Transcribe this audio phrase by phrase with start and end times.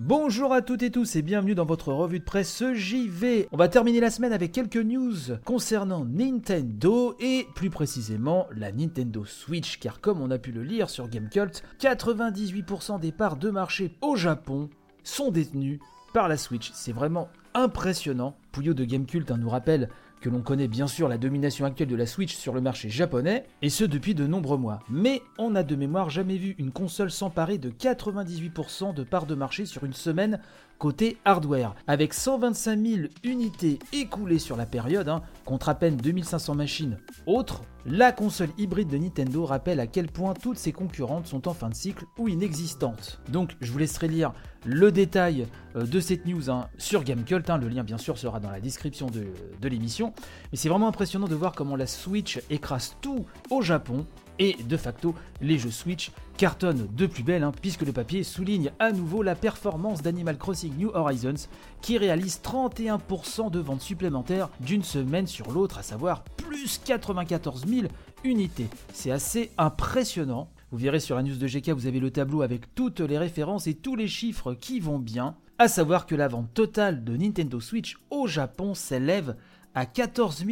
[0.00, 3.48] Bonjour à toutes et tous et bienvenue dans votre revue de presse JV.
[3.50, 9.24] On va terminer la semaine avec quelques news concernant Nintendo et plus précisément la Nintendo
[9.24, 13.96] Switch car comme on a pu le lire sur Gamecult, 98% des parts de marché
[14.00, 14.70] au Japon
[15.02, 15.80] sont détenues
[16.14, 16.70] par la Switch.
[16.74, 18.36] C'est vraiment impressionnant.
[18.52, 19.88] Pouillot de Gamecult hein, nous rappelle
[20.20, 23.44] que l'on connaît bien sûr la domination actuelle de la Switch sur le marché japonais,
[23.62, 24.80] et ce depuis de nombreux mois.
[24.90, 29.34] Mais on n'a de mémoire jamais vu une console s'emparer de 98% de parts de
[29.34, 30.40] marché sur une semaine
[30.78, 31.74] côté hardware.
[31.86, 37.62] Avec 125 000 unités écoulées sur la période, hein, contre à peine 2500 machines autres,
[37.90, 41.70] la console hybride de Nintendo rappelle à quel point toutes ses concurrentes sont en fin
[41.70, 43.20] de cycle ou inexistantes.
[43.30, 44.32] Donc je vous laisserai lire
[44.66, 48.40] le détail euh, de cette news hein, sur Gamecult, hein, le lien bien sûr sera
[48.40, 49.26] dans la description de,
[49.60, 50.12] de l'émission,
[50.52, 54.04] mais c'est vraiment impressionnant de voir comment la Switch écrase tout au Japon,
[54.38, 58.70] et de facto, les jeux Switch cartonnent de plus belle, hein, puisque le papier souligne
[58.78, 61.48] à nouveau la performance d'Animal Crossing New Horizons,
[61.82, 67.88] qui réalise 31% de ventes supplémentaires d'une semaine sur l'autre, à savoir plus 94 000
[68.24, 68.68] unités.
[68.92, 70.48] C'est assez impressionnant.
[70.70, 73.66] Vous verrez sur la news de GK, vous avez le tableau avec toutes les références
[73.66, 75.34] et tous les chiffres qui vont bien.
[75.58, 79.34] À savoir que la vente totale de Nintendo Switch au Japon s'élève
[79.74, 80.44] à 14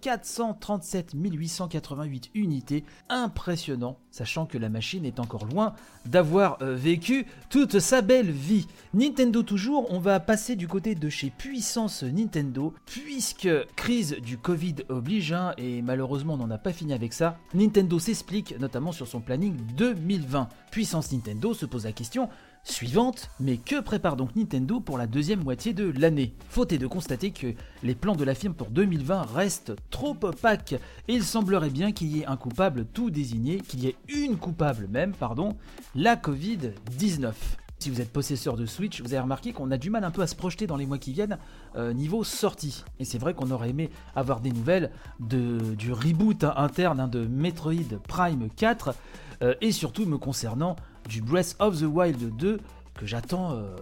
[0.00, 2.84] 437 888 unités.
[3.08, 5.74] Impressionnant, sachant que la machine est encore loin
[6.06, 8.68] d'avoir euh, vécu toute sa belle vie.
[8.92, 14.76] Nintendo toujours, on va passer du côté de chez Puissance Nintendo, puisque crise du Covid
[14.88, 17.38] oblige, hein, et malheureusement on n'en a pas fini avec ça.
[17.54, 20.48] Nintendo s'explique notamment sur son planning 2020.
[20.70, 22.28] Puissance Nintendo se pose la question
[22.64, 26.34] suivante, mais que prépare donc Nintendo pour la deuxième moitié de l'année?
[26.48, 30.72] Faute est de constater que les plans de la firme pour 2020 restent trop opaques
[30.72, 34.36] et il semblerait bien qu'il y ait un coupable tout désigné, qu'il y ait une
[34.36, 35.56] coupable même, pardon,
[35.94, 37.32] la Covid-19.
[37.78, 40.22] Si vous êtes possesseur de Switch, vous avez remarqué qu'on a du mal un peu
[40.22, 41.36] à se projeter dans les mois qui viennent
[41.76, 42.82] euh, niveau sortie.
[42.98, 44.90] Et c'est vrai qu'on aurait aimé avoir des nouvelles
[45.20, 48.94] du reboot interne hein, de Metroid Prime 4
[49.42, 50.76] euh, et surtout me concernant
[51.10, 52.58] du Breath of the Wild 2
[52.94, 53.76] que j'attends euh,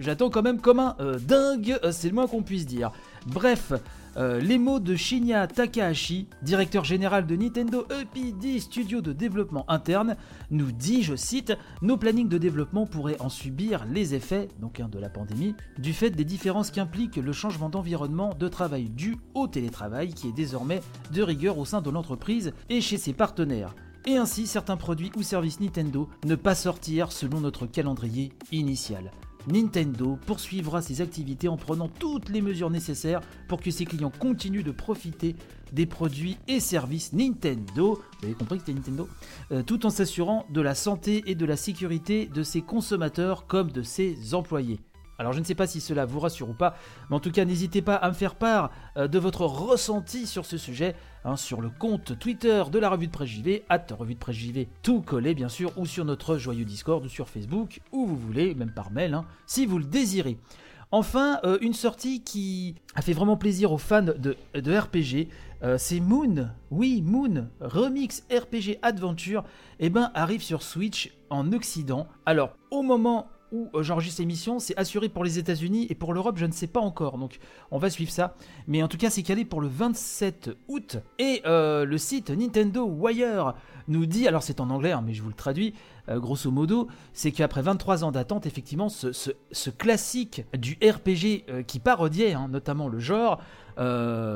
[0.00, 0.96] j'attends quand même comme un
[1.26, 2.90] dingue, c'est le moins qu'on puisse dire.
[3.26, 3.72] Bref,
[4.16, 10.16] les mots de Shinya Takahashi, directeur général de Nintendo EPD Studio de développement interne,
[10.50, 14.88] nous dit, je cite, nos plannings de développement pourraient en subir les effets, donc hein,
[14.90, 19.46] de la pandémie, du fait des différences qu'implique le changement d'environnement de travail dû au
[19.46, 20.80] télétravail qui est désormais
[21.12, 23.74] de rigueur au sein de l'entreprise et chez ses partenaires
[24.06, 29.10] et ainsi certains produits ou services Nintendo ne pas sortir selon notre calendrier initial.
[29.46, 34.64] Nintendo poursuivra ses activités en prenant toutes les mesures nécessaires pour que ses clients continuent
[34.64, 35.36] de profiter
[35.72, 39.08] des produits et services Nintendo, vous avez compris que c'était Nintendo,
[39.52, 43.70] euh, tout en s'assurant de la santé et de la sécurité de ses consommateurs comme
[43.70, 44.80] de ses employés.
[45.18, 46.76] Alors je ne sais pas si cela vous rassure ou pas,
[47.08, 50.44] mais en tout cas n'hésitez pas à me faire part euh, de votre ressenti sur
[50.44, 50.94] ce sujet
[51.24, 54.36] hein, sur le compte Twitter de la revue de presse JV, at revue de presse
[54.82, 58.54] tout collé bien sûr, ou sur notre joyeux Discord ou sur Facebook, où vous voulez,
[58.54, 60.38] même par mail, hein, si vous le désirez.
[60.92, 65.28] Enfin, euh, une sortie qui a fait vraiment plaisir aux fans de, RPG,
[65.62, 69.42] euh, c'est Moon, oui Moon, Remix RPG Adventure,
[69.80, 72.06] et eh ben arrive sur Switch en Occident.
[72.24, 76.36] Alors, au moment où euh, j'enregistre l'émission, c'est assuré pour les États-Unis et pour l'Europe,
[76.38, 77.18] je ne sais pas encore.
[77.18, 77.38] Donc
[77.70, 78.34] on va suivre ça.
[78.66, 80.98] Mais en tout cas, c'est calé pour le 27 août.
[81.18, 83.54] Et euh, le site Nintendo Wire
[83.88, 85.74] nous dit, alors c'est en anglais, hein, mais je vous le traduis,
[86.08, 92.32] euh, grosso modo, c'est qu'après 23 ans d'attente, effectivement, ce, classique du RPG qui parodiait
[92.32, 93.40] hein, notamment le genre,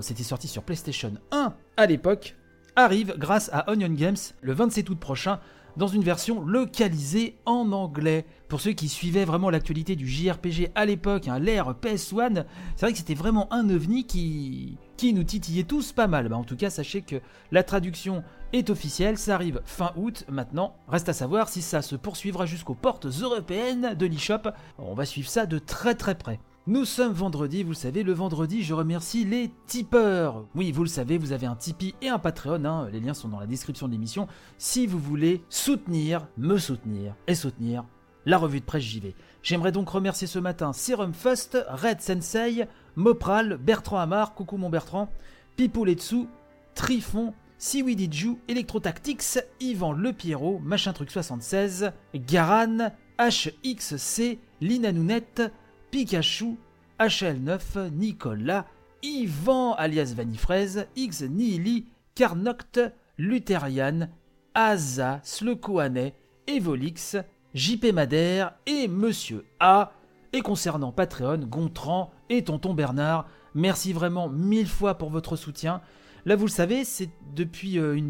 [0.00, 2.36] c'était sorti sur PlayStation 1 à l'époque,
[2.76, 5.40] arrive grâce à Onion Games le 27 août prochain
[5.78, 8.26] dans une version localisée en anglais.
[8.48, 12.92] Pour ceux qui suivaient vraiment l'actualité du JRPG à l'époque, hein, l'ère PS1, c'est vrai
[12.92, 16.30] que c'était vraiment un ovni qui, qui nous titillait tous pas mal.
[16.30, 17.16] Bah, en tout cas, sachez que
[17.52, 18.24] la traduction
[18.54, 20.76] est officielle, ça arrive fin août maintenant.
[20.88, 24.50] Reste à savoir si ça se poursuivra jusqu'aux portes européennes de l'eShop.
[24.78, 26.40] On va suivre ça de très très près.
[26.66, 30.46] Nous sommes vendredi, vous le savez, le vendredi, je remercie les tipeurs.
[30.54, 33.28] Oui, vous le savez, vous avez un Tipeee et un Patreon, hein, les liens sont
[33.28, 34.26] dans la description de l'émission,
[34.58, 37.84] si vous voulez soutenir, me soutenir et soutenir
[38.26, 39.14] la revue de presse JV.
[39.42, 42.66] J'aimerais donc remercier ce matin Serum Fust, Red Sensei,
[42.96, 45.08] Mopral, Bertrand Amar, coucou mon Bertrand,
[45.56, 46.26] Pipoletsu,
[46.74, 55.42] Trifon, Siwidiju, Electrotactics, Yvan Le Pierrot, Machin Truc 76, Garan, HXC, Lina Nounette,
[55.90, 56.56] Pikachu,
[57.00, 58.66] HL9, Nicolas,
[59.02, 62.80] Yvan alias Vanifraise, X Nihili, Carnoct,
[63.18, 64.08] Lutherian,
[64.54, 66.12] Aza, Slekoane,
[66.46, 67.16] Evolix,
[67.58, 69.90] JP Madère et Monsieur A.
[70.32, 75.80] Et concernant Patreon, Gontran et Tonton Bernard, merci vraiment mille fois pour votre soutien.
[76.24, 78.00] Là, vous le savez, c'est depuis euh,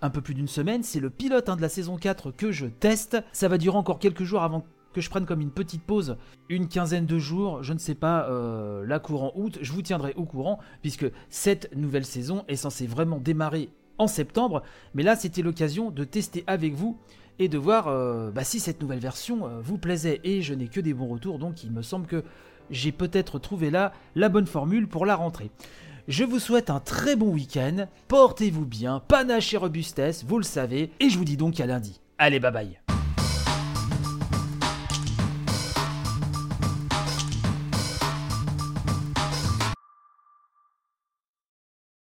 [0.00, 2.64] un peu plus d'une semaine, c'est le pilote hein, de la saison 4 que je
[2.64, 3.18] teste.
[3.32, 4.64] Ça va durer encore quelques jours avant
[4.94, 6.16] que je prenne comme une petite pause,
[6.48, 10.14] une quinzaine de jours, je ne sais pas, euh, la courant août, je vous tiendrai
[10.16, 13.68] au courant, puisque cette nouvelle saison est censée vraiment démarrer
[13.98, 14.62] en septembre,
[14.94, 16.98] mais là c'était l'occasion de tester avec vous
[17.38, 20.68] et de voir euh, bah, si cette nouvelle version euh, vous plaisait, et je n'ai
[20.68, 22.22] que des bons retours, donc il me semble que
[22.70, 25.50] j'ai peut-être trouvé là la bonne formule pour la rentrée.
[26.06, 30.90] Je vous souhaite un très bon week-end, portez-vous bien, panache et robustesse, vous le savez,
[31.00, 32.00] et je vous dis donc à lundi.
[32.18, 32.83] Allez, bye bye